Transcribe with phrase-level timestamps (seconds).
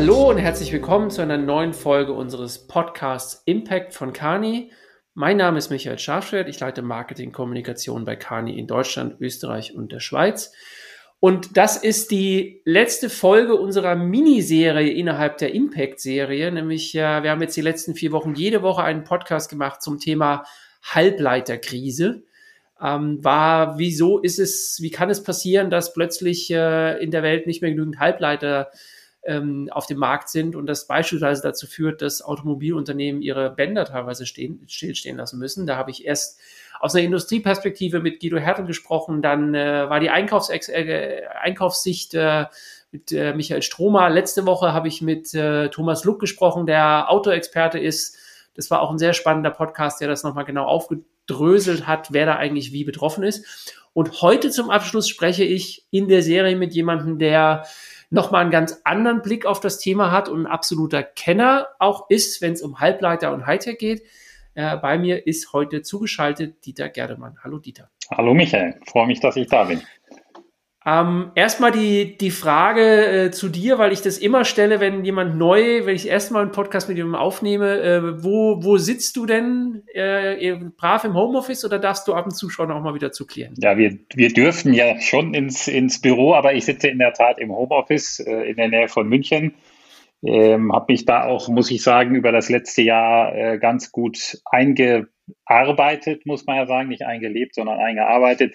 [0.00, 4.72] Hallo und herzlich willkommen zu einer neuen Folge unseres Podcasts Impact von Kani.
[5.12, 6.48] Mein Name ist Michael Scharfschwert.
[6.48, 10.54] Ich leite Marketing Kommunikation bei Kani in Deutschland, Österreich und der Schweiz.
[11.18, 16.50] Und das ist die letzte Folge unserer Miniserie innerhalb der Impact-Serie.
[16.50, 20.44] Nämlich, wir haben jetzt die letzten vier Wochen jede Woche einen Podcast gemacht zum Thema
[20.82, 22.22] Halbleiterkrise.
[22.80, 27.46] Ähm, war, wieso ist es, wie kann es passieren, dass plötzlich äh, in der Welt
[27.46, 28.70] nicht mehr genügend Halbleiter
[29.22, 34.26] ähm, auf dem Markt sind und das beispielsweise dazu führt, dass Automobilunternehmen ihre Bänder teilweise
[34.26, 35.66] stehen, stillstehen lassen müssen.
[35.66, 36.40] Da habe ich erst
[36.80, 42.46] aus einer Industrieperspektive mit Guido Hertel gesprochen, dann äh, war die Einkaufs äh, Einkaufssicht äh,
[42.90, 44.08] mit äh, Michael Stromer.
[44.08, 48.16] Letzte Woche habe ich mit äh, Thomas Luck gesprochen, der Autoexperte ist.
[48.54, 52.36] Das war auch ein sehr spannender Podcast, der das nochmal genau aufgedröselt hat, wer da
[52.36, 53.74] eigentlich wie betroffen ist.
[53.92, 57.66] Und heute zum Abschluss spreche ich in der Serie mit jemandem, der
[58.10, 62.42] nochmal einen ganz anderen Blick auf das Thema hat und ein absoluter Kenner auch ist,
[62.42, 64.02] wenn es um Halbleiter und Hightech geht.
[64.54, 67.38] Äh, bei mir ist heute zugeschaltet Dieter Gerdemann.
[67.42, 67.88] Hallo Dieter.
[68.10, 69.80] Hallo Michael, freue mich, dass ich da bin.
[70.86, 75.36] Ähm, erstmal die, die Frage äh, zu dir, weil ich das immer stelle, wenn jemand
[75.36, 79.82] neu, wenn ich erstmal einen Podcast mit jemandem aufnehme, äh, wo, wo sitzt du denn?
[79.92, 83.26] Äh, brav im Homeoffice oder darfst du ab und zu schon auch mal wieder zu
[83.26, 83.54] klären?
[83.58, 87.38] Ja, wir, wir dürfen ja schon ins, ins Büro, aber ich sitze in der Tat
[87.38, 89.54] im Homeoffice äh, in der Nähe von München.
[90.22, 94.38] Ähm, habe mich da auch, muss ich sagen, über das letzte Jahr äh, ganz gut
[94.46, 98.54] eingearbeitet, muss man ja sagen, nicht eingelebt, sondern eingearbeitet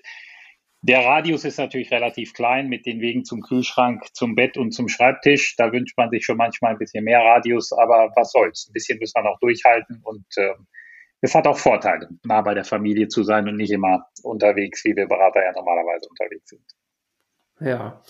[0.88, 4.88] der Radius ist natürlich relativ klein mit den Wegen zum Kühlschrank, zum Bett und zum
[4.88, 5.56] Schreibtisch.
[5.56, 8.68] Da wünscht man sich schon manchmal ein bisschen mehr Radius, aber was soll's.
[8.70, 10.54] Ein bisschen muss man auch durchhalten und äh,
[11.22, 14.96] es hat auch Vorteile, nah bei der Familie zu sein und nicht immer unterwegs, wie
[14.96, 16.62] wir Berater ja normalerweise unterwegs sind.
[17.60, 18.04] Ja.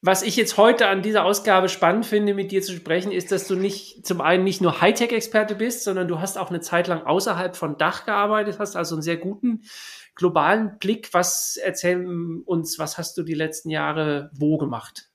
[0.00, 3.48] Was ich jetzt heute an dieser Ausgabe spannend finde, mit dir zu sprechen, ist, dass
[3.48, 7.02] du nicht zum einen nicht nur Hightech-Experte bist, sondern du hast auch eine Zeit lang
[7.02, 9.62] außerhalb von Dach gearbeitet, hast also einen sehr guten
[10.14, 11.12] globalen Blick.
[11.12, 15.08] Was erzählen uns, was hast du die letzten Jahre wo gemacht?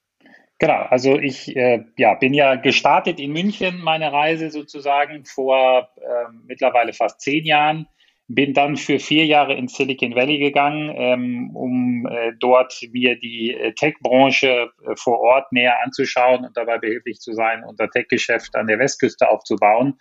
[0.59, 6.31] Genau, also ich äh, ja, bin ja gestartet in München, meine Reise sozusagen vor äh,
[6.45, 7.87] mittlerweile fast zehn Jahren.
[8.29, 13.53] Bin dann für vier Jahre in Silicon Valley gegangen, ähm, um äh, dort mir die
[13.53, 18.67] äh, Tech-Branche äh, vor Ort näher anzuschauen und dabei behilflich zu sein, unser Tech-Geschäft an
[18.67, 19.99] der Westküste aufzubauen.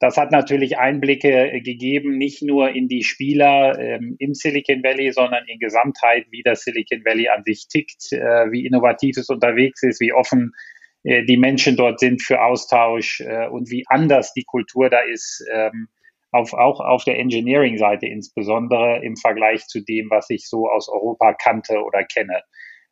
[0.00, 5.12] Das hat natürlich Einblicke äh, gegeben, nicht nur in die Spieler ähm, im Silicon Valley,
[5.12, 9.82] sondern in Gesamtheit, wie das Silicon Valley an sich tickt, äh, wie innovativ es unterwegs
[9.82, 10.52] ist, wie offen
[11.04, 15.44] äh, die Menschen dort sind für Austausch äh, und wie anders die Kultur da ist,
[15.52, 15.88] ähm,
[16.32, 21.34] auf, auch auf der Engineering-Seite insbesondere im Vergleich zu dem, was ich so aus Europa
[21.34, 22.42] kannte oder kenne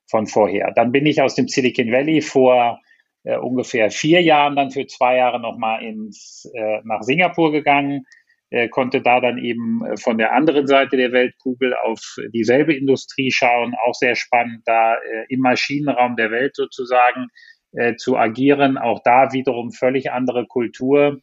[0.09, 0.73] von vorher.
[0.77, 2.81] Dann bin ich aus dem Silicon Valley vor
[3.25, 8.05] äh, ungefähr vier Jahren dann für zwei Jahre nochmal ins, äh, nach Singapur gegangen,
[8.51, 12.01] äh, konnte da dann eben äh, von der anderen Seite der Weltkugel auf
[12.33, 17.29] dieselbe Industrie schauen, auch sehr spannend, da äh, im Maschinenraum der Welt sozusagen
[17.73, 21.21] äh, zu agieren, auch da wiederum völlig andere Kultur.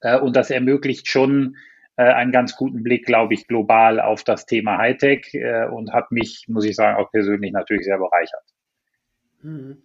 [0.00, 1.56] Äh, und das ermöglicht schon
[1.96, 6.10] äh, einen ganz guten Blick, glaube ich, global auf das Thema Hightech äh, und hat
[6.10, 8.53] mich, muss ich sagen, auch persönlich natürlich sehr bereichert.
[9.44, 9.82] Mhm.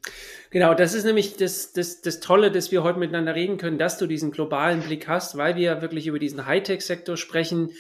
[0.52, 3.98] Genau, das ist nämlich das, das, das Tolle, dass wir heute miteinander reden können, dass
[3.98, 7.72] du diesen globalen Blick hast, weil wir wirklich über diesen Hightech-Sektor sprechen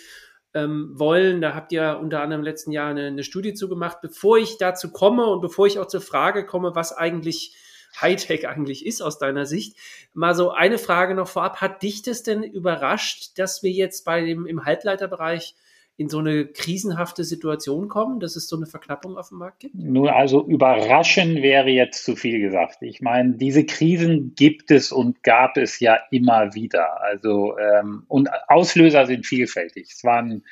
[0.53, 1.39] ähm, wollen.
[1.39, 4.01] Da habt ihr unter anderem im letzten Jahr eine, eine Studie zugemacht.
[4.01, 7.55] Bevor ich dazu komme und bevor ich auch zur Frage komme, was eigentlich
[8.01, 9.77] Hightech eigentlich ist aus deiner Sicht,
[10.13, 11.61] mal so eine Frage noch vorab.
[11.61, 15.55] Hat dich das denn überrascht, dass wir jetzt bei dem im Halbleiterbereich
[15.99, 19.75] in so eine krisenhafte Situation kommen, dass es so eine Verknappung auf dem Markt gibt?
[19.75, 22.77] Nun, also überraschen wäre jetzt zu viel gesagt.
[22.79, 27.01] Ich meine, diese Krisen gibt es und gab es ja immer wieder.
[27.01, 29.89] Also ähm, und Auslöser sind vielfältig.
[29.91, 30.45] Es waren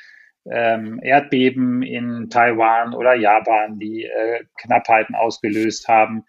[0.52, 6.26] ähm, Erdbeben in Taiwan oder Japan, die äh, Knappheiten ausgelöst haben.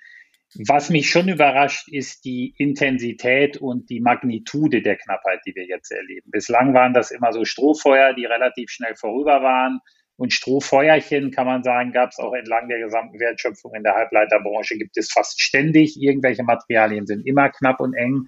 [0.54, 5.92] Was mich schon überrascht, ist die Intensität und die Magnitude der Knappheit, die wir jetzt
[5.92, 6.30] erleben.
[6.30, 9.80] Bislang waren das immer so Strohfeuer, die relativ schnell vorüber waren.
[10.16, 14.76] Und Strohfeuerchen, kann man sagen, gab es auch entlang der gesamten Wertschöpfung in der Halbleiterbranche,
[14.78, 16.00] gibt es fast ständig.
[16.00, 18.26] Irgendwelche Materialien sind immer knapp und eng.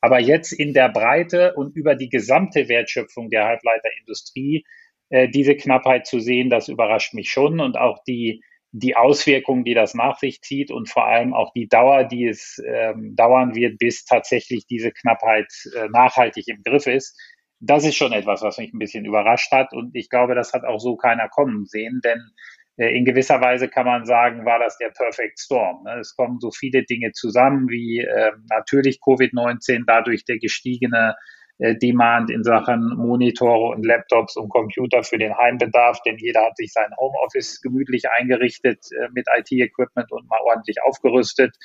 [0.00, 4.64] Aber jetzt in der Breite und über die gesamte Wertschöpfung der Halbleiterindustrie
[5.10, 7.60] äh, diese Knappheit zu sehen, das überrascht mich schon.
[7.60, 8.42] Und auch die
[8.78, 12.60] die Auswirkungen, die das nach sich zieht und vor allem auch die Dauer, die es
[12.66, 17.18] ähm, dauern wird, bis tatsächlich diese Knappheit äh, nachhaltig im Griff ist.
[17.58, 20.64] Das ist schon etwas, was mich ein bisschen überrascht hat und ich glaube, das hat
[20.64, 22.20] auch so keiner kommen sehen, denn
[22.78, 25.84] in gewisser Weise kann man sagen, war das der Perfect Storm.
[25.84, 25.98] Ne?
[25.98, 31.14] Es kommen so viele Dinge zusammen, wie äh, natürlich Covid-19, dadurch der gestiegene äh,
[31.58, 36.72] Demand in Sachen Monitore und Laptops und Computer für den Heimbedarf, denn jeder hat sich
[36.72, 41.56] sein Homeoffice gemütlich eingerichtet äh, mit IT-Equipment und mal ordentlich aufgerüstet.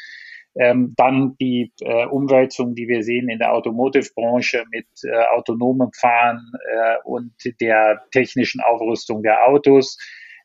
[0.55, 6.51] Ähm, dann die äh, Umwälzung, die wir sehen in der Automotive-Branche mit äh, autonomem Fahren
[6.73, 9.97] äh, und der technischen Aufrüstung der Autos.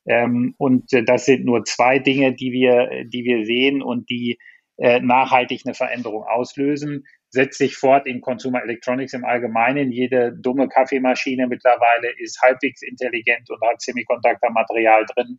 [0.06, 4.38] Ähm, und äh, das sind nur zwei Dinge, die wir, die wir sehen und die
[4.78, 7.04] äh, nachhaltig eine Veränderung auslösen.
[7.37, 9.93] Setzt sich fort in Consumer Electronics im Allgemeinen.
[9.93, 15.38] Jede dumme Kaffeemaschine mittlerweile ist halbwegs intelligent und hat Semiconductor-Material drin.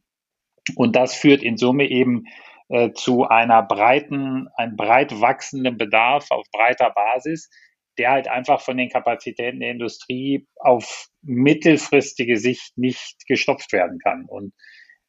[0.75, 2.25] Und das führt in Summe eben
[2.69, 7.49] äh, zu einer breiten, einem breit wachsenden Bedarf auf breiter Basis,
[7.97, 14.25] der halt einfach von den Kapazitäten der Industrie auf mittelfristige Sicht nicht gestopft werden kann.
[14.25, 14.53] Und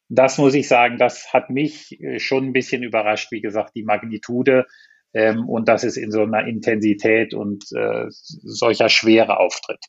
[0.07, 3.83] das muss ich sagen, das hat mich äh, schon ein bisschen überrascht, wie gesagt, die
[3.83, 4.65] Magnitude
[5.13, 9.83] ähm, und dass es in so einer Intensität und äh, solcher Schwere auftritt.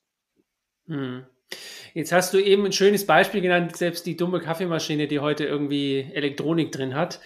[0.87, 1.25] Hm.
[1.95, 6.09] Jetzt hast du eben ein schönes Beispiel genannt, selbst die dumme Kaffeemaschine, die heute irgendwie
[6.15, 7.21] Elektronik drin hat.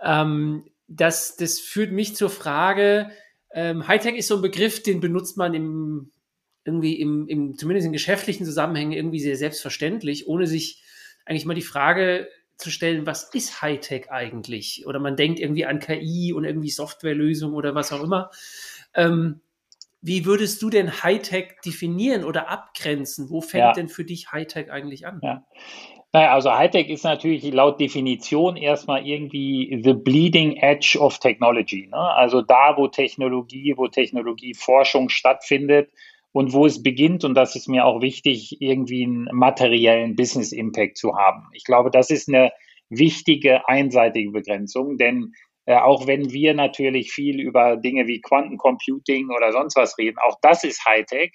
[0.00, 3.10] Ähm, das, das führt mich zur Frage,
[3.52, 6.10] ähm, Hightech ist so ein Begriff, den benutzt man im,
[6.64, 10.82] irgendwie im, im, zumindest in geschäftlichen Zusammenhängen irgendwie sehr selbstverständlich, ohne sich
[11.26, 12.28] eigentlich mal die Frage
[12.62, 14.86] zu stellen, was ist Hightech eigentlich?
[14.86, 18.30] Oder man denkt irgendwie an KI und irgendwie Softwarelösungen oder was auch immer.
[18.94, 19.40] Ähm,
[20.00, 23.30] wie würdest du denn Hightech definieren oder abgrenzen?
[23.30, 23.72] Wo fängt ja.
[23.72, 25.20] denn für dich Hightech eigentlich an?
[25.22, 25.44] Ja.
[26.14, 31.88] Naja, also Hightech ist natürlich laut Definition erstmal irgendwie the bleeding edge of technology.
[31.90, 31.96] Ne?
[31.96, 35.90] Also da, wo Technologie, wo Technologieforschung stattfindet
[36.32, 40.96] und wo es beginnt, und das ist mir auch wichtig, irgendwie einen materiellen Business Impact
[40.96, 41.48] zu haben.
[41.52, 42.52] Ich glaube, das ist eine
[42.88, 45.32] wichtige einseitige Begrenzung, denn
[45.66, 50.38] äh, auch wenn wir natürlich viel über Dinge wie Quantencomputing oder sonst was reden, auch
[50.42, 51.32] das ist Hightech.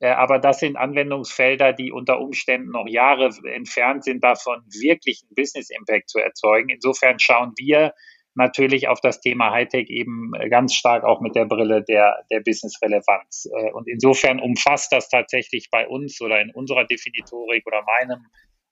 [0.00, 5.34] Äh, aber das sind Anwendungsfelder, die unter Umständen noch Jahre entfernt sind, davon wirklich einen
[5.34, 6.70] Business Impact zu erzeugen.
[6.70, 7.92] Insofern schauen wir
[8.34, 13.48] natürlich auf das Thema Hightech eben ganz stark auch mit der Brille der, der Business-Relevanz.
[13.52, 18.26] Äh, und insofern umfasst das tatsächlich bei uns oder in unserer Definitorik oder meinem,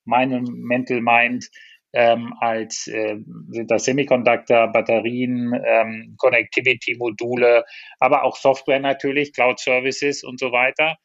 [0.04, 1.48] meinem Mental Mind
[1.92, 3.16] ähm, als äh,
[3.48, 7.64] sind das Semiconductor, Batterien, ähm, Connectivity-Module,
[8.00, 10.96] aber auch Software natürlich, Cloud Services und so weiter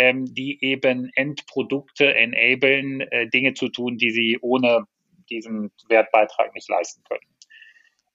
[0.00, 4.86] ähm, die eben Endprodukte enablen, äh, Dinge zu tun, die sie ohne
[5.28, 7.20] diesen Wertbeitrag nicht leisten können.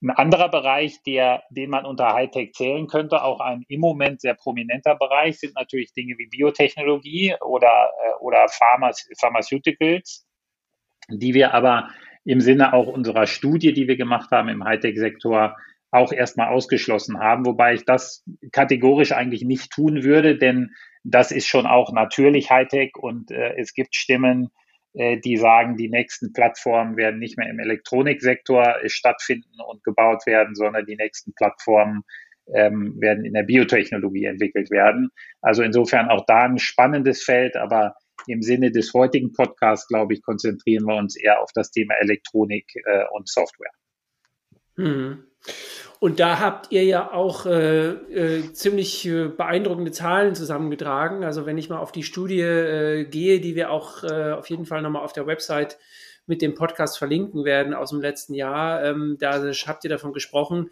[0.02, 4.34] Ein anderer Bereich, der, den man unter Hightech zählen könnte, auch ein im Moment sehr
[4.34, 10.26] prominenter Bereich, sind natürlich Dinge wie Biotechnologie oder, äh, oder Pharmaceuticals,
[11.08, 11.88] die wir aber
[12.24, 15.56] im Sinne auch unserer Studie, die wir gemacht haben im Hightech-Sektor,
[15.92, 21.46] auch erstmal ausgeschlossen haben, wobei ich das kategorisch eigentlich nicht tun würde, denn das ist
[21.46, 24.50] schon auch natürlich Hightech und äh, es gibt Stimmen,
[25.18, 30.54] die sagen, die nächsten Plattformen werden nicht mehr im Elektroniksektor äh, stattfinden und gebaut werden,
[30.54, 32.02] sondern die nächsten Plattformen
[32.54, 35.10] ähm, werden in der Biotechnologie entwickelt werden.
[35.42, 37.94] Also insofern auch da ein spannendes Feld, aber
[38.26, 42.66] im Sinne des heutigen Podcasts, glaube ich, konzentrieren wir uns eher auf das Thema Elektronik
[42.84, 43.70] äh, und Software.
[44.76, 45.24] Mhm.
[45.98, 51.24] Und da habt ihr ja auch äh, äh, ziemlich äh, beeindruckende Zahlen zusammengetragen.
[51.24, 54.66] Also wenn ich mal auf die Studie äh, gehe, die wir auch äh, auf jeden
[54.66, 55.78] Fall nochmal auf der Website
[56.26, 60.70] mit dem Podcast verlinken werden aus dem letzten Jahr, ähm, da habt ihr davon gesprochen,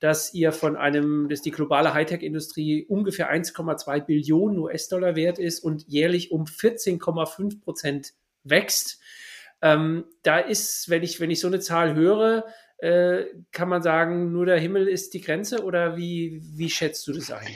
[0.00, 5.86] dass ihr von einem, dass die globale Hightech-Industrie ungefähr 1,2 Billionen US-Dollar wert ist und
[5.86, 8.12] jährlich um 14,5 Prozent
[8.42, 9.00] wächst.
[9.62, 12.44] Ähm, da ist, wenn ich, wenn ich so eine Zahl höre,
[12.78, 17.12] äh, kann man sagen, nur der Himmel ist die Grenze oder wie, wie schätzt du
[17.12, 17.46] das ein?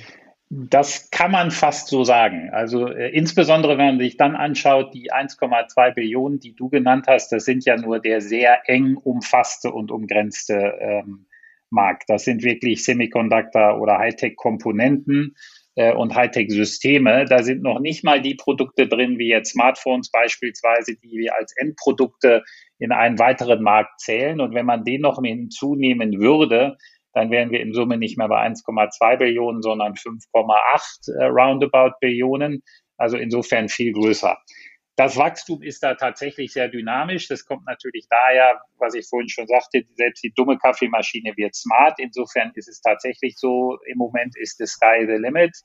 [0.50, 2.48] Das kann man fast so sagen.
[2.50, 7.32] Also äh, insbesondere, wenn man sich dann anschaut, die 1,2 Billionen, die du genannt hast,
[7.32, 11.26] das sind ja nur der sehr eng umfasste und umgrenzte ähm,
[11.68, 12.04] Markt.
[12.08, 15.36] Das sind wirklich Semiconductor oder Hightech-Komponenten
[15.78, 17.24] äh, und Hightech-Systeme.
[17.26, 21.54] Da sind noch nicht mal die Produkte drin, wie jetzt Smartphones beispielsweise, die wir als
[21.56, 22.42] Endprodukte
[22.80, 24.40] in einen weiteren Markt zählen.
[24.40, 26.76] Und wenn man den noch hinzunehmen würde,
[27.12, 32.62] dann wären wir in Summe nicht mehr bei 1,2 Billionen, sondern 5,8 äh, roundabout Billionen.
[32.96, 34.36] Also insofern viel größer.
[34.98, 37.28] Das Wachstum ist da tatsächlich sehr dynamisch.
[37.28, 42.00] Das kommt natürlich daher, was ich vorhin schon sagte, selbst die dumme Kaffeemaschine wird smart.
[42.00, 45.56] Insofern ist es tatsächlich so, im Moment ist the sky the limit.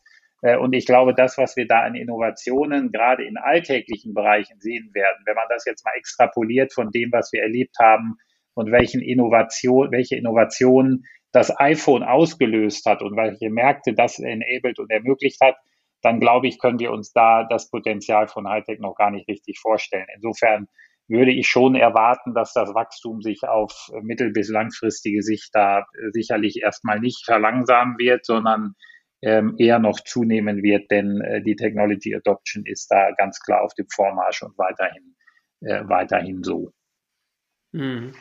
[0.44, 4.92] Äh, und ich glaube, das, was wir da an Innovationen gerade in alltäglichen Bereichen sehen
[4.94, 8.18] werden, wenn man das jetzt mal extrapoliert von dem, was wir erlebt haben
[8.54, 14.92] und welchen Innovation, welche Innovationen das iPhone ausgelöst hat und welche Märkte das enabled und
[14.92, 15.56] ermöglicht hat,
[16.04, 19.60] dann glaube ich, können wir uns da das Potenzial von Hightech noch gar nicht richtig
[19.60, 20.08] vorstellen.
[20.16, 20.68] Insofern
[21.08, 26.62] würde ich schon erwarten, dass das Wachstum sich auf mittel- bis langfristige Sicht da sicherlich
[26.62, 28.76] erstmal nicht verlangsamen wird, sondern
[29.24, 33.74] ähm, eher noch zunehmen wird, denn äh, die Technology Adoption ist da ganz klar auf
[33.74, 35.16] dem Vormarsch und weiterhin,
[35.62, 36.74] äh, weiterhin so.
[37.74, 38.14] Hm.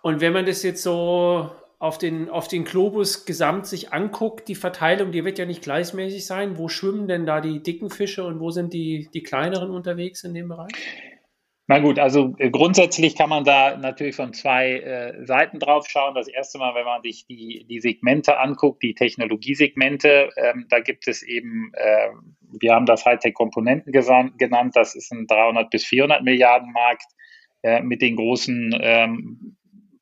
[0.00, 4.54] Und wenn man das jetzt so auf den, auf den Globus gesamt sich anguckt, die
[4.54, 6.56] Verteilung, die wird ja nicht gleichmäßig sein.
[6.56, 10.32] Wo schwimmen denn da die dicken Fische und wo sind die, die kleineren unterwegs in
[10.32, 10.72] dem Bereich?
[11.68, 16.14] Na gut, also äh, grundsätzlich kann man da natürlich von zwei äh, Seiten drauf schauen.
[16.14, 21.08] Das erste Mal, wenn man sich die, die Segmente anguckt, die Technologiesegmente, ähm, da gibt
[21.08, 22.08] es eben, äh,
[22.60, 27.06] wir haben das Hightech-Komponenten genannt, das ist ein 300 bis 400 Milliarden Markt
[27.62, 29.56] äh, mit den großen ähm,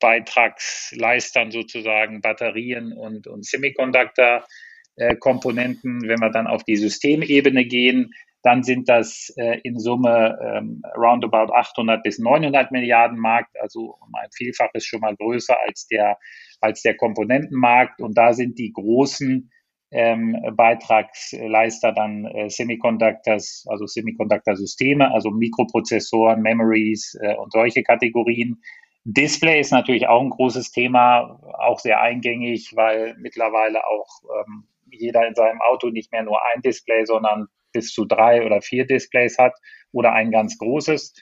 [0.04, 6.06] Beitragsleistern sozusagen, Batterien und, und Semiconductor-Komponenten.
[6.06, 11.54] Wenn wir dann auf die Systemebene gehen, dann sind das äh, in Summe ähm, roundabout
[11.54, 16.18] 800 bis 900 Milliarden Markt, also ein Vielfaches schon mal größer als der,
[16.60, 18.02] als der Komponentenmarkt.
[18.02, 19.50] Und da sind die großen
[19.90, 28.60] ähm, Beitragsleister dann äh, Semiconductors, also Semiconductor-Systeme, also Mikroprozessoren, Memories äh, und solche Kategorien.
[29.04, 34.08] Display ist natürlich auch ein großes Thema, auch sehr eingängig, weil mittlerweile auch
[34.40, 38.62] ähm, jeder in seinem Auto nicht mehr nur ein Display, sondern bis zu drei oder
[38.62, 39.52] vier Displays hat
[39.92, 41.14] oder ein ganz großes.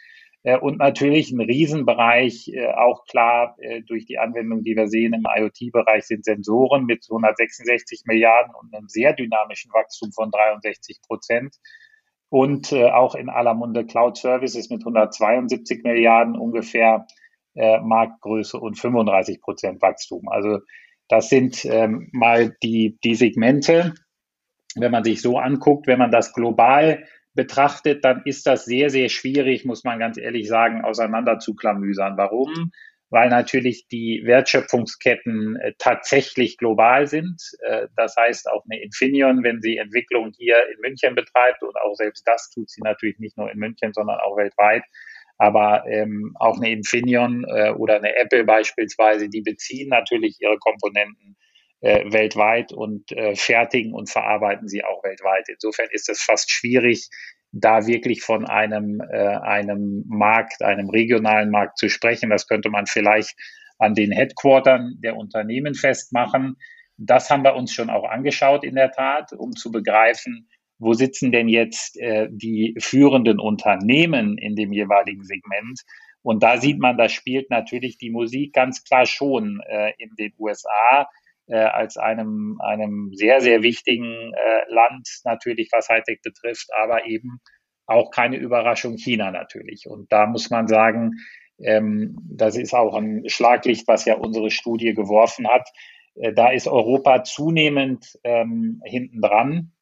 [0.45, 5.15] Äh, und natürlich ein Riesenbereich, äh, auch klar äh, durch die Anwendung, die wir sehen
[5.15, 11.57] im IoT-Bereich, sind Sensoren mit 166 Milliarden und einem sehr dynamischen Wachstum von 63 Prozent.
[12.29, 17.07] Und auch in aller Munde Cloud Services mit 172 Milliarden ungefähr
[17.55, 20.29] Marktgröße und 35 Prozent Wachstum.
[20.29, 20.61] Also
[21.09, 23.95] das sind ähm, mal die, die Segmente
[24.77, 27.05] wenn man sich so anguckt, wenn man das global
[27.35, 32.17] betrachtet, dann ist das sehr, sehr schwierig, muss man ganz ehrlich sagen, auseinander zu klamüsern.
[32.17, 32.73] Warum?
[33.09, 37.43] Weil natürlich die Wertschöpfungsketten äh, tatsächlich global sind.
[37.61, 41.95] Äh, das heißt, auch eine Infineon, wenn sie Entwicklung hier in München betreibt, und auch
[41.95, 44.85] selbst das tut sie natürlich nicht nur in München, sondern auch weltweit,
[45.39, 51.37] aber ähm, auch eine Infineon äh, oder eine Apple beispielsweise, die beziehen natürlich ihre Komponenten
[51.81, 55.49] äh, weltweit und äh, fertigen und verarbeiten sie auch weltweit.
[55.49, 57.09] Insofern ist es fast schwierig,
[57.53, 62.31] da wirklich von einem, äh, einem Markt, einem regionalen Markt zu sprechen.
[62.31, 63.35] Das könnte man vielleicht
[63.79, 66.57] an den Headquartern der Unternehmen festmachen.
[66.97, 70.49] Das haben wir uns schon auch angeschaut in der Tat, um zu begreifen,
[70.83, 75.81] wo sitzen denn jetzt äh, die führenden Unternehmen in dem jeweiligen Segment.
[76.23, 80.33] Und da sieht man, da spielt natürlich die Musik ganz klar schon äh, in den
[80.39, 81.09] USA
[81.47, 87.41] äh, als einem, einem sehr, sehr wichtigen äh, Land natürlich, was Hightech betrifft, aber eben
[87.87, 89.87] auch keine Überraschung China natürlich.
[89.87, 91.13] Und da muss man sagen,
[91.59, 95.69] ähm, das ist auch ein Schlaglicht, was ja unsere Studie geworfen hat.
[96.15, 99.73] Äh, da ist Europa zunehmend ähm, hinten dran.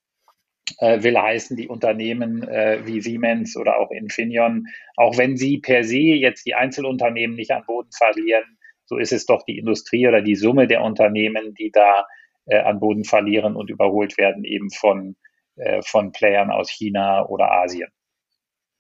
[0.79, 5.85] Äh, will heißen, die Unternehmen äh, wie Siemens oder auch Infineon, auch wenn sie per
[5.85, 10.23] se jetzt die Einzelunternehmen nicht an Boden verlieren, so ist es doch die Industrie oder
[10.23, 12.07] die Summe der Unternehmen, die da
[12.47, 15.17] äh, an Boden verlieren und überholt werden, eben von,
[15.57, 17.91] äh, von Playern aus China oder Asien.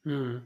[0.04, 0.42] Hm.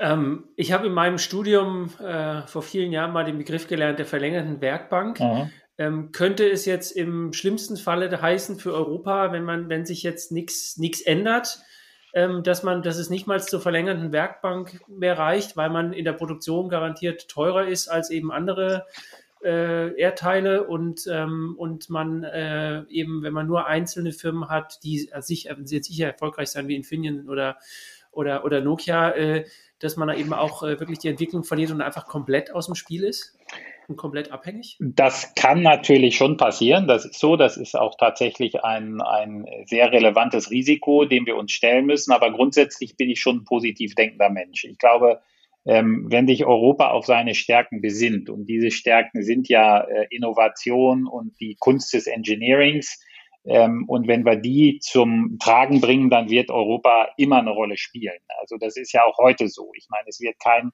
[0.00, 4.06] Ähm, ich habe in meinem Studium äh, vor vielen Jahren mal den Begriff gelernt der
[4.06, 5.20] verlängerten Werkbank.
[5.20, 5.50] Mhm.
[5.82, 10.30] Ähm, könnte es jetzt im schlimmsten Falle heißen für Europa, wenn man, wenn sich jetzt
[10.30, 11.58] nichts ändert,
[12.14, 16.04] ähm, dass man, dass es nicht mal zur verlängerten Werkbank mehr reicht, weil man in
[16.04, 18.86] der Produktion garantiert teurer ist als eben andere
[19.42, 25.10] äh, Erdteile und, ähm, und man äh, eben, wenn man nur einzelne Firmen hat, die
[25.18, 27.58] sich, äh, sicher erfolgreich sein wie Infineon oder,
[28.12, 29.46] oder, oder Nokia, äh,
[29.80, 32.76] dass man da eben auch äh, wirklich die Entwicklung verliert und einfach komplett aus dem
[32.76, 33.36] Spiel ist?
[33.92, 34.76] Und komplett abhängig?
[34.80, 36.88] Das kann natürlich schon passieren.
[36.88, 37.36] Das ist so.
[37.36, 42.12] Das ist auch tatsächlich ein, ein sehr relevantes Risiko, dem wir uns stellen müssen.
[42.12, 44.64] Aber grundsätzlich bin ich schon ein positiv denkender Mensch.
[44.64, 45.20] Ich glaube,
[45.64, 51.06] ähm, wenn sich Europa auf seine Stärken besinnt, und diese Stärken sind ja äh, Innovation
[51.06, 53.00] und die Kunst des Engineerings,
[53.44, 58.18] ähm, und wenn wir die zum Tragen bringen, dann wird Europa immer eine Rolle spielen.
[58.40, 59.72] Also das ist ja auch heute so.
[59.76, 60.72] Ich meine, es wird kein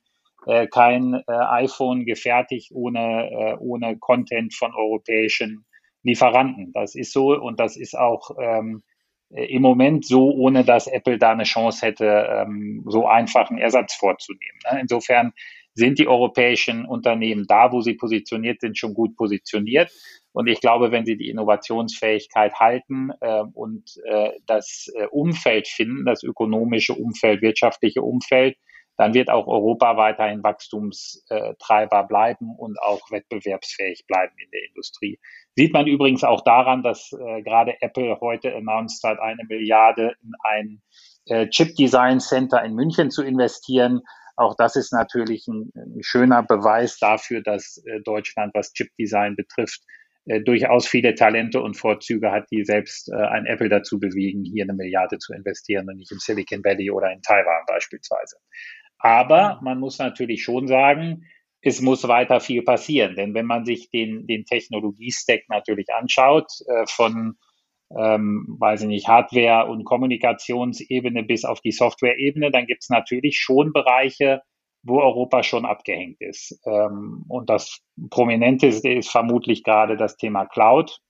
[0.71, 5.65] kein äh, iPhone gefertigt ohne, äh, ohne Content von europäischen
[6.03, 6.73] Lieferanten.
[6.73, 8.83] Das ist so und das ist auch ähm,
[9.31, 13.59] äh, im Moment so, ohne dass Apple da eine Chance hätte, ähm, so einfach einen
[13.59, 14.59] Ersatz vorzunehmen.
[14.71, 14.81] Ne?
[14.81, 15.33] Insofern
[15.75, 19.93] sind die europäischen Unternehmen da, wo sie positioniert sind, schon gut positioniert.
[20.33, 26.05] Und ich glaube, wenn sie die Innovationsfähigkeit halten äh, und äh, das äh, Umfeld finden,
[26.05, 28.57] das ökonomische Umfeld, wirtschaftliche Umfeld,
[28.99, 35.19] dann wird auch Europa weiterhin Wachstumstreiber bleiben und auch wettbewerbsfähig bleiben in der Industrie.
[35.57, 40.33] Sieht man übrigens auch daran, dass äh, gerade Apple heute announced hat, eine Milliarde in
[40.43, 40.83] ein
[41.27, 44.01] äh, Chip Design Center in München zu investieren.
[44.37, 49.37] Auch das ist natürlich ein, ein schöner Beweis dafür, dass äh, Deutschland, was Chip Design
[49.37, 49.81] betrifft,
[50.29, 54.65] äh, durchaus viele Talente und Vorzüge hat, die selbst äh, ein Apple dazu bewegen, hier
[54.65, 58.37] eine Milliarde zu investieren und nicht im Silicon Valley oder in Taiwan beispielsweise.
[58.99, 61.25] Aber man muss natürlich schon sagen,
[61.61, 63.17] es muss weiter viel passieren.
[63.17, 67.35] Denn wenn man sich den, den Technologiestack natürlich anschaut, äh, von,
[67.97, 73.39] ähm, weiß ich nicht, Hardware- und Kommunikationsebene bis auf die Software-Ebene, dann gibt es natürlich
[73.39, 74.43] schon Bereiche,
[74.83, 76.61] wo Europa schon abgehängt ist.
[76.67, 81.01] Ähm, und das Prominenteste ist vermutlich gerade das Thema Cloud.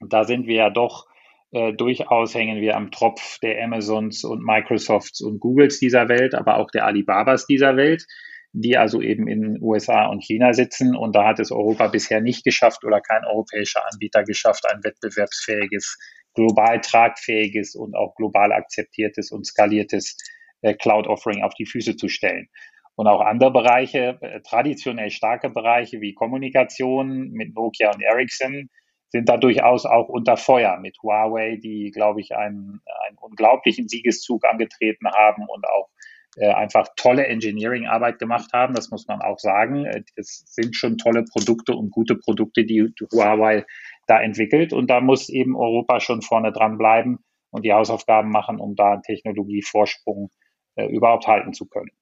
[0.00, 1.06] Da sind wir ja doch
[1.54, 6.56] äh, durchaus hängen wir am Tropf der Amazons und Microsofts und Googles dieser Welt, aber
[6.56, 8.06] auch der Alibabas dieser Welt,
[8.52, 10.96] die also eben in USA und China sitzen.
[10.96, 15.96] Und da hat es Europa bisher nicht geschafft oder kein europäischer Anbieter geschafft, ein wettbewerbsfähiges,
[16.34, 20.16] global tragfähiges und auch global akzeptiertes und skaliertes
[20.62, 22.48] äh, Cloud-Offering auf die Füße zu stellen.
[22.96, 28.70] Und auch andere Bereiche, äh, traditionell starke Bereiche wie Kommunikation mit Nokia und Ericsson,
[29.14, 34.44] sind da durchaus auch unter Feuer mit Huawei, die, glaube ich, einen, einen unglaublichen Siegeszug
[34.44, 35.88] angetreten haben und auch
[36.36, 38.74] äh, einfach tolle Engineering-Arbeit gemacht haben.
[38.74, 39.86] Das muss man auch sagen.
[40.16, 43.64] Es sind schon tolle Produkte und gute Produkte, die Huawei
[44.08, 44.72] da entwickelt.
[44.72, 48.94] Und da muss eben Europa schon vorne dran bleiben und die Hausaufgaben machen, um da
[48.94, 50.32] einen Technologievorsprung
[50.74, 51.92] äh, überhaupt halten zu können.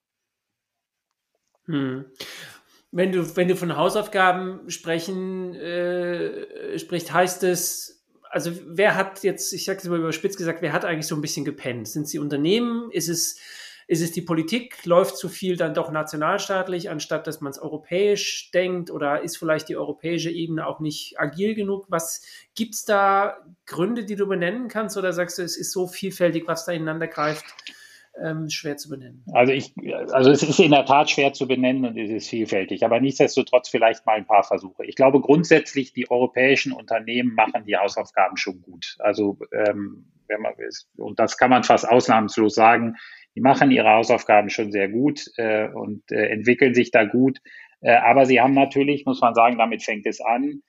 [1.66, 2.06] Hm
[2.92, 9.52] wenn du, wenn du von Hausaufgaben sprechen äh, spricht, heißt es, also wer hat jetzt,
[9.52, 11.88] ich sage es mal überspitzt gesagt, wer hat eigentlich so ein bisschen gepennt?
[11.88, 12.90] Sind es die Unternehmen?
[12.90, 13.38] Ist es,
[13.88, 14.84] ist es die Politik?
[14.84, 18.90] Läuft zu viel dann doch nationalstaatlich, anstatt dass man es europäisch denkt?
[18.90, 21.86] Oder ist vielleicht die europäische Ebene auch nicht agil genug?
[21.88, 22.22] Was
[22.54, 24.98] gibt es da Gründe, die du benennen kannst?
[24.98, 27.44] Oder sagst du, es ist so vielfältig, was da ineinander greift?
[28.20, 29.24] Ähm, schwer zu benennen.
[29.32, 29.72] Also ich,
[30.12, 33.68] also es ist in der Tat schwer zu benennen und es ist vielfältig, aber nichtsdestotrotz
[33.68, 34.84] vielleicht mal ein paar Versuche.
[34.84, 38.96] Ich glaube grundsätzlich, die europäischen Unternehmen machen die Hausaufgaben schon gut.
[38.98, 40.54] Also ähm, wenn man
[40.96, 42.96] und das kann man fast ausnahmslos sagen,
[43.34, 47.38] die machen ihre Hausaufgaben schon sehr gut äh, und äh, entwickeln sich da gut.
[47.80, 50.62] Äh, aber sie haben natürlich, muss man sagen, damit fängt es an,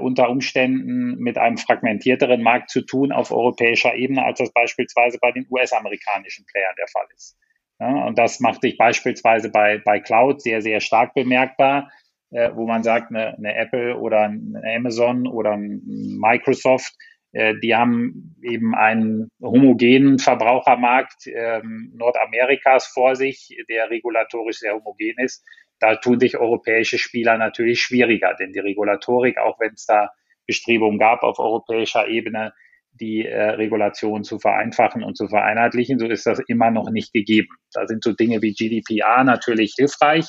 [0.00, 5.32] unter Umständen mit einem fragmentierteren Markt zu tun auf europäischer Ebene, als das beispielsweise bei
[5.32, 7.36] den US-amerikanischen Playern der Fall ist.
[7.78, 11.90] Ja, und das macht sich beispielsweise bei, bei Cloud sehr, sehr stark bemerkbar,
[12.30, 16.94] äh, wo man sagt, eine, eine Apple oder ein Amazon oder ein Microsoft,
[17.32, 21.60] äh, die haben eben einen homogenen Verbrauchermarkt äh,
[21.92, 25.44] Nordamerikas vor sich, der regulatorisch sehr homogen ist
[25.78, 30.10] da tun sich europäische Spieler natürlich schwieriger, denn die Regulatorik, auch wenn es da
[30.46, 32.52] Bestrebungen gab auf europäischer Ebene,
[32.92, 37.48] die äh, Regulation zu vereinfachen und zu vereinheitlichen, so ist das immer noch nicht gegeben.
[37.72, 40.26] Da sind so Dinge wie GDPR natürlich hilfreich,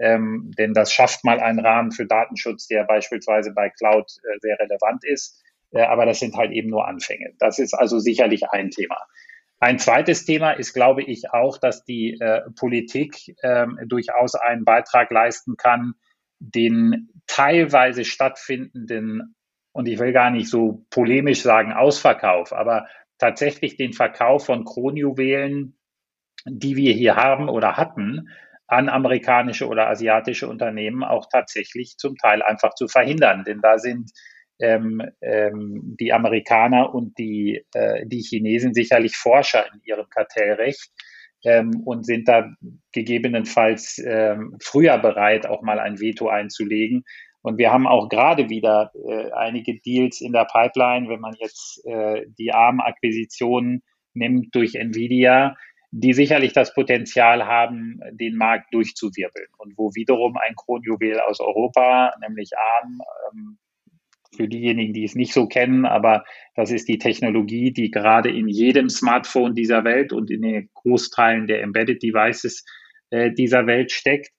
[0.00, 4.58] ähm, denn das schafft mal einen Rahmen für Datenschutz, der beispielsweise bei Cloud äh, sehr
[4.58, 5.42] relevant ist.
[5.72, 7.32] Äh, aber das sind halt eben nur Anfänge.
[7.38, 8.96] Das ist also sicherlich ein Thema.
[9.64, 15.10] Ein zweites Thema ist, glaube ich, auch, dass die äh, Politik äh, durchaus einen Beitrag
[15.10, 15.94] leisten kann,
[16.38, 19.34] den teilweise stattfindenden,
[19.72, 25.78] und ich will gar nicht so polemisch sagen Ausverkauf, aber tatsächlich den Verkauf von Kronjuwelen,
[26.44, 28.28] die wir hier haben oder hatten,
[28.66, 33.44] an amerikanische oder asiatische Unternehmen auch tatsächlich zum Teil einfach zu verhindern.
[33.44, 34.10] Denn da sind
[34.60, 40.90] ähm, ähm, die Amerikaner und die, äh, die Chinesen sicherlich Forscher in ihrem Kartellrecht
[41.44, 42.50] ähm, und sind da
[42.92, 47.04] gegebenenfalls ähm, früher bereit, auch mal ein Veto einzulegen.
[47.42, 51.84] Und wir haben auch gerade wieder äh, einige Deals in der Pipeline, wenn man jetzt
[51.84, 53.82] äh, die ARM-Akquisition
[54.14, 55.54] nimmt durch Nvidia,
[55.90, 62.14] die sicherlich das Potenzial haben, den Markt durchzuwirbeln und wo wiederum ein Kronjuwel aus Europa,
[62.20, 63.00] nämlich ARM,
[63.32, 63.58] ähm,
[64.36, 68.48] für diejenigen, die es nicht so kennen, aber das ist die Technologie, die gerade in
[68.48, 72.64] jedem Smartphone dieser Welt und in den Großteilen der Embedded Devices
[73.10, 74.30] äh, dieser Welt steckt.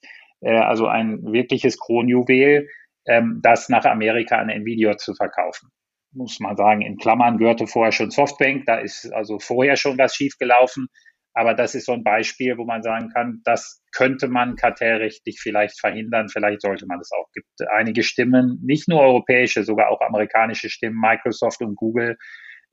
[0.41, 2.67] Äh, also ein wirkliches Kronjuwel,
[3.07, 5.69] ähm, das nach Amerika an Nvidia zu verkaufen.
[6.11, 10.15] muss man sagen, in Klammern gehörte vorher schon Softbank, da ist also vorher schon was
[10.15, 10.87] schiefgelaufen.
[11.37, 15.77] Aber das ist so ein Beispiel, wo man sagen kann, das könnte man kartellrechtlich vielleicht
[15.77, 17.27] verhindern, vielleicht sollte man es auch.
[17.27, 22.17] Es gibt einige Stimmen, nicht nur europäische, sogar auch amerikanische Stimmen, Microsoft und Google,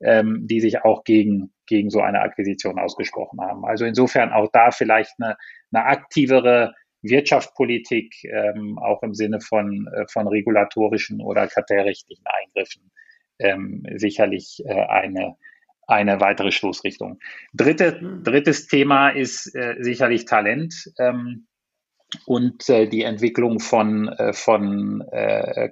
[0.01, 3.65] ähm, die sich auch gegen, gegen so eine Akquisition ausgesprochen haben.
[3.65, 5.35] Also insofern auch da vielleicht eine,
[5.73, 12.91] eine aktivere Wirtschaftspolitik, ähm, auch im Sinne von, äh, von regulatorischen oder kartellrechtlichen Eingriffen,
[13.39, 15.35] ähm, sicherlich äh, eine,
[15.87, 17.19] eine weitere Stoßrichtung.
[17.53, 18.23] Dritte, hm.
[18.23, 21.47] drittes Thema ist äh, sicherlich Talent ähm,
[22.25, 25.69] und äh, die Entwicklung von, äh, von äh,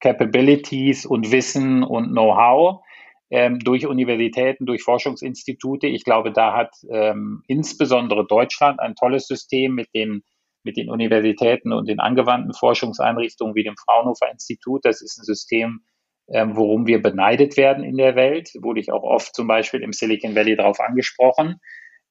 [0.00, 2.82] Capabilities und Wissen und Know-how
[3.30, 5.86] ähm, durch Universitäten, durch Forschungsinstitute.
[5.86, 10.22] Ich glaube, da hat ähm, insbesondere Deutschland ein tolles System mit den
[10.66, 14.84] mit den Universitäten und den angewandten Forschungseinrichtungen wie dem Fraunhofer Institut.
[14.84, 15.84] Das ist ein System,
[16.28, 19.92] ähm, worum wir beneidet werden in der Welt, wurde ich auch oft zum Beispiel im
[19.92, 21.60] Silicon Valley darauf angesprochen.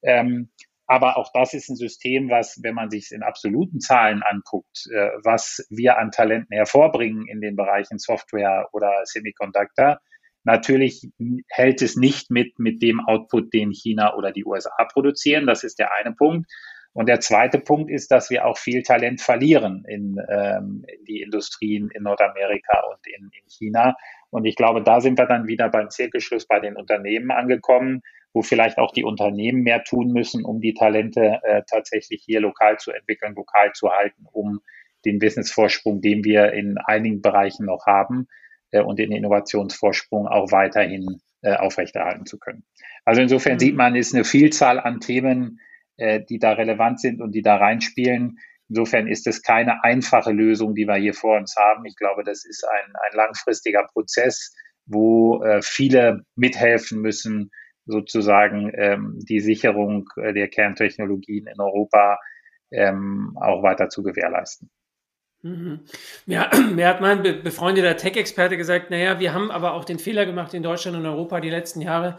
[0.02, 0.50] Ähm,
[0.86, 4.86] aber auch das ist ein System, was, wenn man sich es in absoluten Zahlen anguckt,
[4.92, 9.98] äh, was wir an Talenten hervorbringen in den Bereichen Software oder Semiconductor,
[10.44, 11.08] natürlich
[11.48, 15.46] hält es nicht mit, mit dem Output, den China oder die USA produzieren.
[15.46, 16.46] Das ist der eine Punkt.
[16.94, 21.22] Und der zweite Punkt ist, dass wir auch viel Talent verlieren in, ähm, in die
[21.22, 23.96] Industrien in Nordamerika und in, in China.
[24.30, 28.02] Und ich glaube, da sind wir dann wieder beim Zirkelschluss bei den Unternehmen angekommen,
[28.32, 32.78] wo vielleicht auch die Unternehmen mehr tun müssen, um die Talente äh, tatsächlich hier lokal
[32.78, 34.60] zu entwickeln, lokal zu halten, um
[35.04, 38.28] den Businessvorsprung, den wir in einigen Bereichen noch haben
[38.70, 42.64] äh, und den Innovationsvorsprung auch weiterhin äh, aufrechterhalten zu können.
[43.04, 43.60] Also insofern mhm.
[43.60, 45.60] sieht man, ist eine Vielzahl an Themen,
[45.96, 48.38] äh, die da relevant sind und die da reinspielen.
[48.68, 51.84] Insofern ist es keine einfache Lösung, die wir hier vor uns haben.
[51.84, 54.54] Ich glaube, das ist ein, ein langfristiger Prozess,
[54.86, 57.50] wo äh, viele mithelfen müssen,
[57.86, 62.18] sozusagen ähm, die Sicherung äh, der Kerntechnologien in Europa
[62.70, 64.70] ähm, auch weiter zu gewährleisten.
[65.44, 65.80] Mhm.
[66.26, 70.54] Ja, mir hat mein befreundeter Tech-Experte gesagt, naja, wir haben aber auch den Fehler gemacht
[70.54, 72.16] in Deutschland und Europa die letzten Jahre,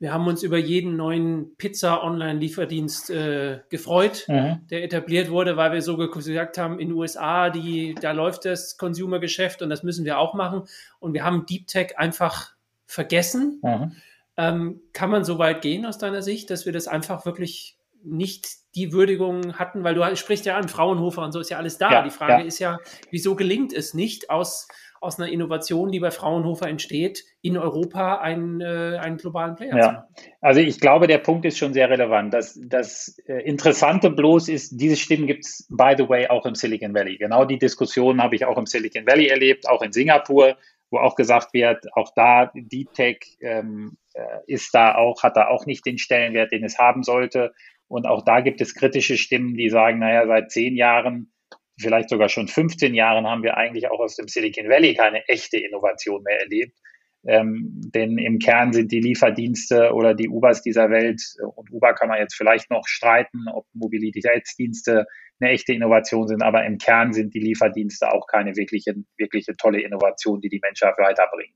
[0.00, 4.66] wir haben uns über jeden neuen Pizza-Online-Lieferdienst äh, gefreut, mhm.
[4.68, 8.76] der etabliert wurde, weil wir so gesagt haben, in den USA, die, da läuft das
[8.76, 10.64] Consumer-Geschäft und das müssen wir auch machen.
[10.98, 12.54] Und wir haben Deep Tech einfach
[12.86, 13.60] vergessen.
[13.62, 13.92] Mhm.
[14.36, 18.46] Ähm, kann man so weit gehen aus deiner Sicht, dass wir das einfach wirklich nicht
[18.74, 21.92] die Würdigung hatten, weil du sprichst ja an Fraunhofer und so ist ja alles da.
[21.92, 22.46] Ja, die Frage ja.
[22.46, 22.78] ist ja,
[23.10, 24.68] wieso gelingt es nicht aus
[25.04, 29.82] aus einer Innovation, die bei Fraunhofer entsteht, in Europa einen, äh, einen globalen Player ja.
[29.82, 30.04] zu machen.
[30.40, 32.32] Also ich glaube, der Punkt ist schon sehr relevant.
[32.32, 36.54] Das, das äh, Interessante bloß ist, diese Stimmen gibt es, by the way, auch im
[36.54, 37.18] Silicon Valley.
[37.18, 40.56] Genau die Diskussion habe ich auch im Silicon Valley erlebt, auch in Singapur,
[40.90, 45.48] wo auch gesagt wird, auch da Deep Tech ähm, äh, ist da auch, hat da
[45.48, 47.52] auch nicht den Stellenwert, den es haben sollte.
[47.88, 51.32] Und auch da gibt es kritische Stimmen, die sagen, naja, seit zehn Jahren
[51.78, 55.58] vielleicht sogar schon 15 Jahren haben wir eigentlich auch aus dem Silicon Valley keine echte
[55.58, 56.78] Innovation mehr erlebt.
[57.26, 61.22] Ähm, denn im Kern sind die Lieferdienste oder die Ubers dieser Welt,
[61.56, 65.06] und Uber kann man jetzt vielleicht noch streiten, ob Mobilitätsdienste
[65.40, 69.80] eine echte Innovation sind, aber im Kern sind die Lieferdienste auch keine wirkliche, wirkliche tolle
[69.80, 71.54] Innovation, die die Menschheit weiterbringt.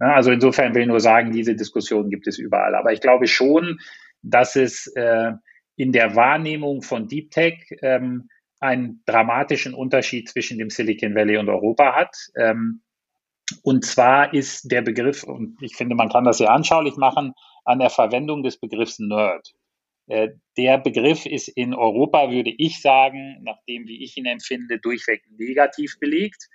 [0.00, 2.76] Ja, also insofern will ich nur sagen, diese Diskussion gibt es überall.
[2.76, 3.80] Aber ich glaube schon,
[4.22, 5.32] dass es äh,
[5.78, 8.28] in der Wahrnehmung von Deep Tech ähm,
[8.60, 12.16] einen dramatischen Unterschied zwischen dem Silicon Valley und Europa hat.
[12.36, 12.82] Ähm,
[13.62, 17.32] und zwar ist der Begriff, und ich finde, man kann das sehr anschaulich machen,
[17.64, 19.54] an der Verwendung des Begriffs Nerd.
[20.08, 25.22] Äh, der Begriff ist in Europa, würde ich sagen, nachdem wie ich ihn empfinde, durchweg
[25.38, 26.48] negativ belegt,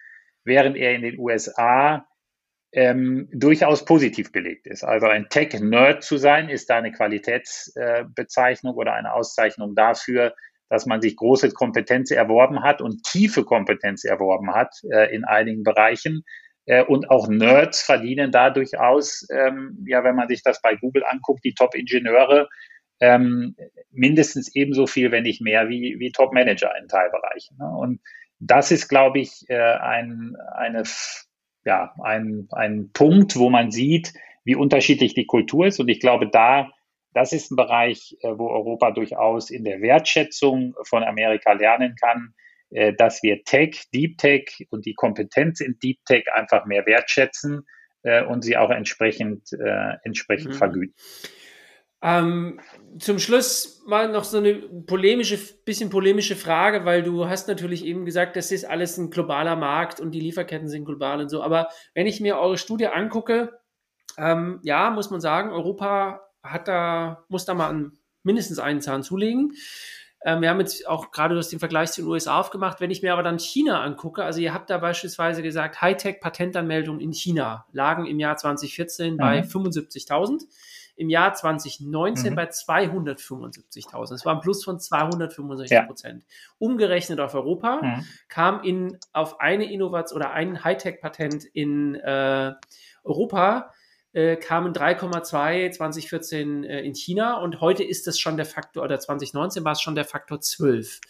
[0.43, 2.05] während er in den USA
[2.73, 4.83] ähm, durchaus positiv belegt ist.
[4.83, 10.33] Also ein Tech-Nerd zu sein, ist da eine Qualitätsbezeichnung äh, oder eine Auszeichnung dafür,
[10.69, 15.63] dass man sich große Kompetenz erworben hat und tiefe Kompetenz erworben hat äh, in einigen
[15.63, 16.23] Bereichen.
[16.65, 21.03] Äh, und auch Nerds verdienen da durchaus, ähm, ja, wenn man sich das bei Google
[21.05, 22.49] anguckt, die Top-Ingenieure
[22.99, 23.55] ähm,
[23.91, 27.57] mindestens ebenso viel, wenn nicht mehr, wie, wie Top-Manager in Teilbereichen.
[27.57, 27.67] Ne?
[27.67, 28.01] Und
[28.39, 30.83] das ist, glaube ich, äh, ein, eine,
[31.65, 35.79] ja, ein, ein Punkt, wo man sieht, wie unterschiedlich die Kultur ist.
[35.79, 36.69] Und ich glaube, da
[37.13, 42.33] das ist ein Bereich, äh, wo Europa durchaus in der Wertschätzung von Amerika lernen kann,
[42.71, 47.65] äh, dass wir Tech, Deep Tech und die Kompetenz in Deep Tech einfach mehr wertschätzen
[48.01, 49.49] äh, und sie auch entsprechend,
[50.03, 50.57] entsprechend mhm.
[50.57, 50.95] vergüten.
[52.03, 52.59] Ähm,
[52.99, 58.05] zum Schluss mal noch so eine polemische, bisschen polemische Frage, weil du hast natürlich eben
[58.05, 61.41] gesagt, das ist alles ein globaler Markt und die Lieferketten sind global und so.
[61.41, 63.57] Aber wenn ich mir eure Studie angucke,
[64.17, 69.01] ähm, ja, muss man sagen, Europa hat da, muss da mal an mindestens einen Zahn
[69.01, 69.53] zulegen.
[70.25, 72.81] Ähm, wir haben jetzt auch gerade den Vergleich zu den USA aufgemacht.
[72.81, 77.13] Wenn ich mir aber dann China angucke, also ihr habt da beispielsweise gesagt, Hightech-Patentanmeldungen in
[77.13, 79.17] China lagen im Jahr 2014 mhm.
[79.17, 80.43] bei 75.000
[80.95, 82.35] im Jahr 2019 mhm.
[82.35, 84.09] bei 275.000.
[84.09, 86.23] Das war ein Plus von 265 Prozent.
[86.23, 86.35] Ja.
[86.59, 88.05] Umgerechnet auf Europa mhm.
[88.27, 92.53] kam in, auf eine Innovation oder ein Hightech-Patent in äh,
[93.03, 93.71] Europa
[94.13, 98.99] äh, kamen 3,2 2014 äh, in China und heute ist das schon der Faktor, oder
[98.99, 101.01] 2019 war es schon der Faktor 12.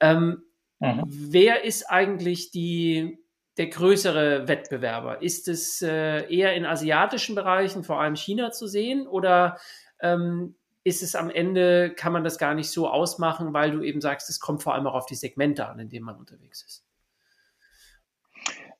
[0.00, 0.42] Ähm,
[0.78, 1.02] mhm.
[1.06, 3.23] Wer ist eigentlich die,
[3.56, 5.22] der größere Wettbewerber?
[5.22, 9.58] Ist es äh, eher in asiatischen Bereichen, vor allem China, zu sehen oder
[10.00, 14.00] ähm, ist es am Ende, kann man das gar nicht so ausmachen, weil du eben
[14.02, 16.84] sagst, es kommt vor allem auch auf die Segmente an, in denen man unterwegs ist?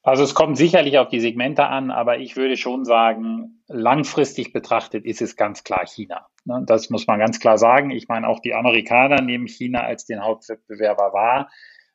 [0.03, 5.07] Also es kommt sicherlich auf die Segmente an, aber ich würde schon sagen, langfristig betrachtet
[5.07, 6.27] ist es ganz klar China.
[6.45, 6.63] Ne?
[6.67, 7.91] Das muss man ganz klar sagen.
[7.91, 11.51] Ich meine, auch die Amerikaner nehmen China als den Hauptwettbewerber wahr.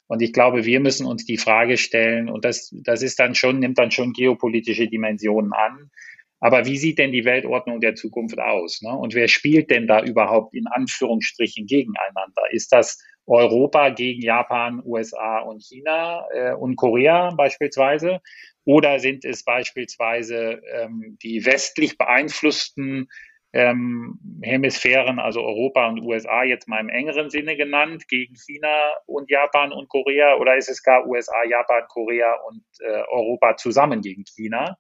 [0.10, 3.60] Und ich glaube, wir müssen uns die Frage stellen, und das, das ist dann schon,
[3.60, 5.92] nimmt dann schon geopolitische Dimensionen an.
[6.40, 8.82] Aber wie sieht denn die Weltordnung der Zukunft aus?
[8.82, 8.92] Ne?
[8.92, 12.42] Und wer spielt denn da überhaupt in Anführungsstrichen gegeneinander?
[12.50, 18.20] Ist das Europa gegen Japan, USA und China äh, und Korea beispielsweise?
[18.66, 23.10] Oder sind es beispielsweise ähm, die westlich beeinflussten
[23.52, 29.30] ähm, Hemisphären, also Europa und USA, jetzt mal im engeren Sinne genannt, gegen China und
[29.30, 30.36] Japan und Korea?
[30.36, 34.78] Oder ist es gar USA, Japan, Korea und äh, Europa zusammen gegen China?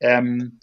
[0.00, 0.58] Ähm,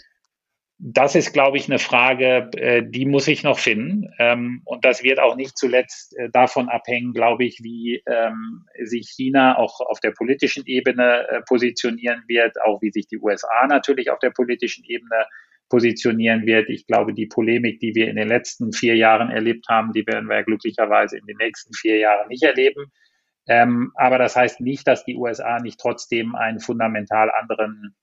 [0.81, 4.13] das ist, glaube ich, eine Frage, äh, die muss ich noch finden.
[4.17, 9.09] Ähm, und das wird auch nicht zuletzt äh, davon abhängen, glaube ich, wie ähm, sich
[9.09, 14.09] China auch auf der politischen Ebene äh, positionieren wird, auch wie sich die USA natürlich
[14.09, 15.25] auf der politischen Ebene
[15.69, 16.69] positionieren wird.
[16.69, 20.27] Ich glaube, die Polemik, die wir in den letzten vier Jahren erlebt haben, die werden
[20.27, 22.91] wir glücklicherweise in den nächsten vier Jahren nicht erleben.
[23.47, 27.95] Ähm, aber das heißt nicht, dass die USA nicht trotzdem einen fundamental anderen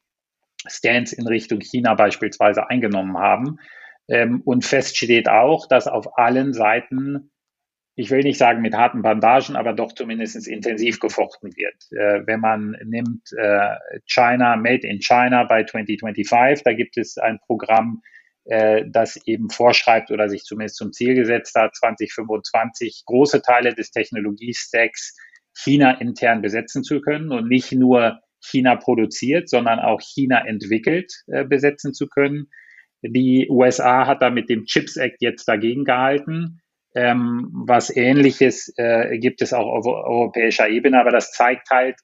[0.67, 3.59] Stance in Richtung China beispielsweise eingenommen haben.
[4.09, 7.31] Ähm, und fest steht auch, dass auf allen Seiten,
[7.97, 11.75] ich will nicht sagen mit harten Bandagen, aber doch zumindest intensiv gefochten wird.
[11.93, 13.75] Äh, wenn man nimmt äh,
[14.07, 18.03] China, Made in China bei 2025, da gibt es ein Programm,
[18.45, 23.91] äh, das eben vorschreibt oder sich zumindest zum Ziel gesetzt hat, 2025 große Teile des
[23.91, 25.17] Technologiestacks
[25.55, 31.45] China intern besetzen zu können und nicht nur China produziert, sondern auch China entwickelt, äh,
[31.45, 32.49] besetzen zu können.
[33.03, 36.61] Die USA hat da mit dem Chips Act jetzt dagegen gehalten.
[36.97, 41.97] Ähm, was ähnliches äh, gibt es auch auf europäischer Ebene, aber das zeigt halt,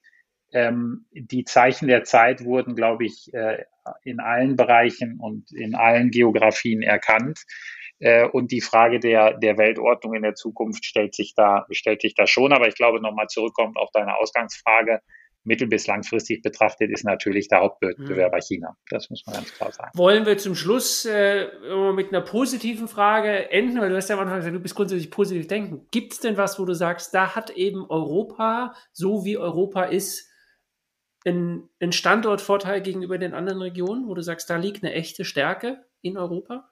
[0.52, 3.64] ähm, die Zeichen der Zeit wurden, glaube ich, äh,
[4.04, 7.40] in allen Bereichen und in allen Geografien erkannt.
[8.00, 12.14] Äh, und die Frage der, der Weltordnung in der Zukunft stellt sich da, stellt sich
[12.14, 12.52] da schon.
[12.52, 15.00] Aber ich glaube, nochmal zurückkommt auf deine Ausgangsfrage,
[15.44, 18.42] mittel- bis langfristig betrachtet ist natürlich der Hauptwettbewerber mhm.
[18.42, 18.76] China.
[18.90, 19.90] Das muss man ganz klar sagen.
[19.94, 21.48] Wollen wir zum Schluss äh,
[21.94, 25.10] mit einer positiven Frage enden, weil du hast ja am Anfang gesagt, du bist grundsätzlich
[25.10, 25.86] positiv denken.
[25.90, 30.28] Gibt es denn was, wo du sagst, da hat eben Europa, so wie Europa ist,
[31.24, 36.16] einen Standortvorteil gegenüber den anderen Regionen, wo du sagst, da liegt eine echte Stärke in
[36.16, 36.71] Europa?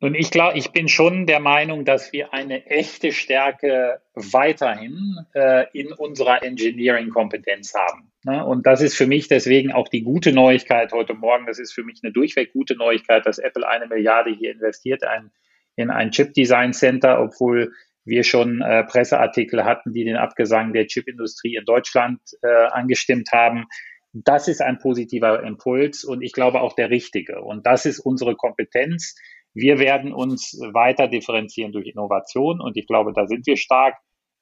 [0.00, 5.66] Und ich glaube, ich bin schon der Meinung, dass wir eine echte Stärke weiterhin äh,
[5.72, 8.12] in unserer Engineering-Kompetenz haben.
[8.22, 8.44] Ne?
[8.44, 11.46] Und das ist für mich deswegen auch die gute Neuigkeit heute Morgen.
[11.46, 15.32] Das ist für mich eine durchweg gute Neuigkeit, dass Apple eine Milliarde hier investiert ein,
[15.74, 17.72] in ein Chip-Design-Center, obwohl
[18.04, 23.66] wir schon äh, Presseartikel hatten, die den Abgesang der Chipindustrie in Deutschland äh, angestimmt haben.
[24.12, 27.42] Das ist ein positiver Impuls und ich glaube auch der richtige.
[27.42, 29.16] Und das ist unsere Kompetenz
[29.58, 33.96] wir werden uns weiter differenzieren durch Innovation und ich glaube, da sind wir stark.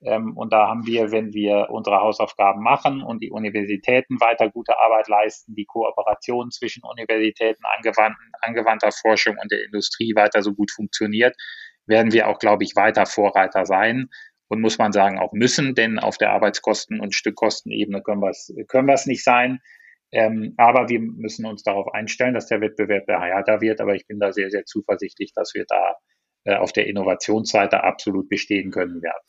[0.04, 4.78] Ähm, und da haben wir, wenn wir unsere Hausaufgaben machen und die Universitäten weiter gute
[4.78, 7.62] Arbeit leisten, die Kooperation zwischen Universitäten,
[8.42, 11.34] angewandter Forschung und der Industrie weiter so gut funktioniert,
[11.86, 14.10] werden wir auch, glaube ich, weiter Vorreiter sein
[14.48, 18.52] und muss man sagen auch müssen, denn auf der Arbeitskosten- und Stückkostenebene können wir es
[18.68, 19.60] können wir es nicht sein.
[20.16, 23.82] Ähm, aber wir müssen uns darauf einstellen, dass der Wettbewerb härter wird.
[23.82, 25.96] Aber ich bin da sehr, sehr zuversichtlich, dass wir da
[26.44, 29.22] äh, auf der Innovationsseite absolut bestehen können werden.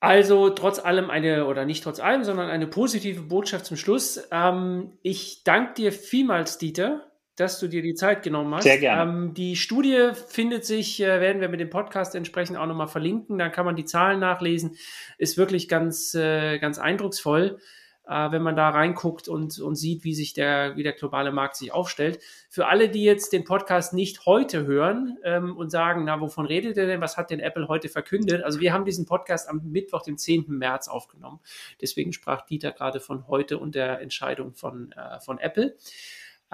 [0.00, 4.28] Also trotz allem eine, oder nicht trotz allem, sondern eine positive Botschaft zum Schluss.
[4.30, 8.64] Ähm, ich danke dir vielmals, Dieter, dass du dir die Zeit genommen hast.
[8.64, 9.10] Sehr gerne.
[9.10, 13.38] Ähm, die Studie findet sich, äh, werden wir mit dem Podcast entsprechend auch nochmal verlinken.
[13.38, 14.76] Dann kann man die Zahlen nachlesen.
[15.16, 17.58] Ist wirklich ganz, äh, ganz eindrucksvoll.
[18.06, 21.56] Äh, wenn man da reinguckt und, und sieht, wie sich der, wie der globale Markt
[21.56, 22.20] sich aufstellt.
[22.48, 26.76] Für alle, die jetzt den Podcast nicht heute hören ähm, und sagen, na, wovon redet
[26.76, 27.00] ihr denn?
[27.00, 28.42] Was hat denn Apple heute verkündet?
[28.42, 30.46] Also wir haben diesen Podcast am Mittwoch, den 10.
[30.48, 31.40] März aufgenommen.
[31.80, 35.76] Deswegen sprach Dieter gerade von heute und der Entscheidung von, äh, von Apple.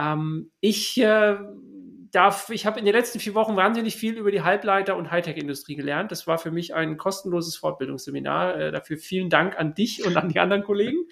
[0.00, 1.36] Ähm, ich äh,
[2.10, 5.76] darf, ich habe in den letzten vier Wochen wahnsinnig viel über die Halbleiter- und Hightech-Industrie
[5.76, 6.10] gelernt.
[6.10, 8.56] Das war für mich ein kostenloses Fortbildungsseminar.
[8.56, 11.06] Äh, dafür vielen Dank an dich und an die anderen Kollegen.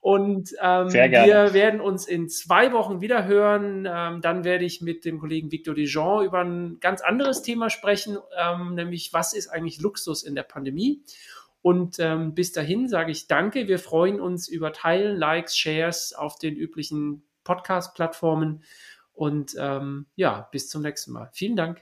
[0.00, 3.88] Und ähm, wir werden uns in zwei Wochen wieder hören.
[3.90, 8.18] Ähm, dann werde ich mit dem Kollegen Victor Dijon über ein ganz anderes Thema sprechen,
[8.38, 11.02] ähm, nämlich was ist eigentlich Luxus in der Pandemie.
[11.62, 13.66] Und ähm, bis dahin sage ich danke.
[13.66, 18.64] Wir freuen uns über Teilen, Likes, Shares auf den üblichen Podcast-Plattformen.
[19.12, 21.30] Und ähm, ja, bis zum nächsten Mal.
[21.32, 21.80] Vielen Dank.